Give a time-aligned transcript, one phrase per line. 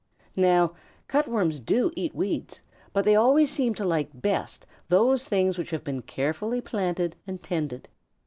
[0.35, 0.73] Now,
[1.07, 2.61] Cut Worms do eat weeds,
[2.91, 7.39] but they always seem to like best those things which have been carefully planted and
[7.39, 7.87] tended.